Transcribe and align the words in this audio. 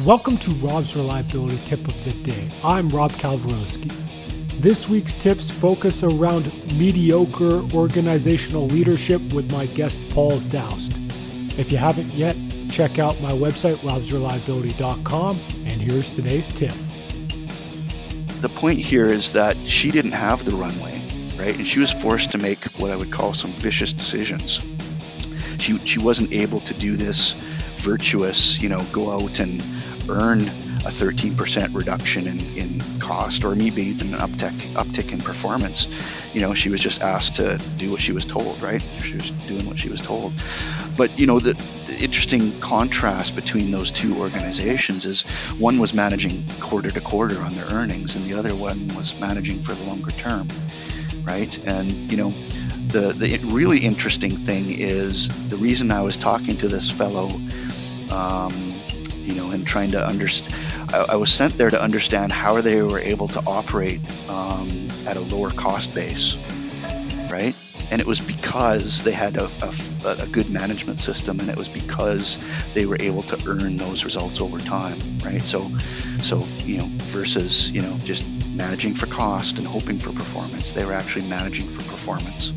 Welcome 0.00 0.38
to 0.38 0.50
Rob's 0.52 0.96
Reliability 0.96 1.58
Tip 1.66 1.86
of 1.86 2.04
the 2.04 2.14
Day. 2.22 2.48
I'm 2.64 2.88
Rob 2.88 3.12
Kalwarowski. 3.12 3.92
This 4.58 4.88
week's 4.88 5.14
tips 5.14 5.50
focus 5.50 6.02
around 6.02 6.46
mediocre 6.78 7.60
organizational 7.74 8.66
leadership 8.66 9.20
with 9.34 9.52
my 9.52 9.66
guest 9.66 10.00
Paul 10.10 10.40
Daoust. 10.48 10.96
If 11.58 11.70
you 11.70 11.76
haven't 11.76 12.10
yet, 12.14 12.34
check 12.70 12.98
out 12.98 13.20
my 13.20 13.32
website, 13.32 13.76
robsreliability.com, 13.76 15.38
and 15.66 15.80
here's 15.80 16.12
today's 16.14 16.50
tip. 16.50 16.72
The 18.40 18.48
point 18.48 18.80
here 18.80 19.06
is 19.06 19.34
that 19.34 19.58
she 19.58 19.90
didn't 19.90 20.12
have 20.12 20.44
the 20.46 20.52
runway, 20.52 21.00
right? 21.38 21.56
And 21.56 21.66
she 21.66 21.80
was 21.80 21.92
forced 21.92 22.32
to 22.32 22.38
make 22.38 22.64
what 22.78 22.90
I 22.90 22.96
would 22.96 23.12
call 23.12 23.34
some 23.34 23.52
vicious 23.52 23.92
decisions. 23.92 24.62
She, 25.58 25.78
she 25.86 26.00
wasn't 26.00 26.32
able 26.32 26.60
to 26.60 26.74
do 26.74 26.96
this 26.96 27.36
virtuous, 27.82 28.60
you 28.60 28.68
know, 28.68 28.82
go 28.92 29.10
out 29.10 29.40
and 29.40 29.62
earn 30.08 30.40
a 30.84 30.90
13% 30.90 31.74
reduction 31.74 32.26
in, 32.26 32.40
in 32.56 32.80
cost 32.98 33.44
or 33.44 33.54
maybe 33.54 33.82
even 33.82 34.12
an 34.14 34.20
uptick 34.20 34.52
uptick 34.74 35.12
in 35.12 35.20
performance. 35.20 35.86
You 36.34 36.40
know 36.40 36.54
she 36.54 36.70
was 36.70 36.80
just 36.80 37.02
asked 37.02 37.36
to 37.36 37.58
do 37.76 37.92
what 37.92 38.00
she 38.00 38.12
was 38.12 38.24
told 38.24 38.60
right? 38.60 38.82
She 39.02 39.14
was 39.14 39.30
doing 39.46 39.66
what 39.66 39.78
she 39.78 39.88
was 39.88 40.00
told. 40.00 40.32
But 40.96 41.16
you 41.16 41.26
know 41.26 41.38
the, 41.38 41.52
the 41.86 41.96
interesting 41.98 42.58
contrast 42.60 43.36
between 43.36 43.70
those 43.70 43.92
two 43.92 44.18
organizations 44.18 45.04
is 45.04 45.22
one 45.58 45.78
was 45.78 45.94
managing 45.94 46.44
quarter 46.60 46.90
to 46.90 47.00
quarter 47.00 47.38
on 47.42 47.54
their 47.54 47.66
earnings 47.66 48.16
and 48.16 48.24
the 48.24 48.34
other 48.34 48.54
one 48.56 48.88
was 48.96 49.18
managing 49.20 49.62
for 49.62 49.74
the 49.74 49.84
longer 49.84 50.10
term 50.12 50.48
right? 51.24 51.56
And 51.64 52.10
you 52.10 52.16
know 52.16 52.30
the 52.88 53.12
the 53.12 53.38
really 53.46 53.78
interesting 53.78 54.36
thing 54.36 54.64
is 54.68 55.28
the 55.48 55.56
reason 55.56 55.90
I 55.90 56.02
was 56.02 56.16
talking 56.16 56.56
to 56.58 56.68
this 56.68 56.90
fellow 56.90 57.30
um, 58.12 58.52
you 59.08 59.34
know 59.34 59.50
and 59.50 59.66
trying 59.66 59.90
to 59.90 60.06
understand 60.06 60.54
I, 60.92 61.04
I, 61.10 61.16
was 61.16 61.32
sent 61.32 61.56
there 61.56 61.70
to 61.70 61.80
understand 61.80 62.32
how 62.32 62.60
they 62.60 62.82
were 62.82 62.98
able 62.98 63.28
to 63.28 63.42
operate 63.46 64.00
um, 64.28 64.88
at 65.06 65.16
a 65.16 65.20
lower 65.20 65.50
cost 65.50 65.94
base, 65.94 66.36
right? 67.30 67.56
And 67.90 68.00
it 68.00 68.06
was 68.06 68.20
because 68.20 69.02
they 69.02 69.12
had 69.12 69.36
a, 69.36 69.50
a, 69.62 70.16
a, 70.22 70.26
good 70.26 70.50
management 70.50 70.98
system, 70.98 71.40
and 71.40 71.48
it 71.48 71.56
was 71.56 71.68
because 71.68 72.38
they 72.74 72.86
were 72.86 72.96
able 73.00 73.22
to 73.24 73.38
earn 73.46 73.76
those 73.76 74.04
results 74.04 74.40
over 74.40 74.58
time, 74.58 74.98
right? 75.24 75.42
So, 75.42 75.70
so 76.20 76.46
you 76.64 76.78
know, 76.78 76.88
versus 77.10 77.70
you 77.70 77.82
know 77.82 77.98
just 78.04 78.24
managing 78.54 78.94
for 78.94 79.06
cost 79.06 79.58
and 79.58 79.66
hoping 79.66 79.98
for 79.98 80.12
performance, 80.12 80.72
they 80.72 80.84
were 80.84 80.92
actually 80.92 81.26
managing 81.28 81.68
for 81.68 81.82
performance. 81.90 82.52